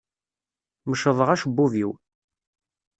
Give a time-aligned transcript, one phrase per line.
[0.89, 1.91] Mecḍeɣ acebbub-iw.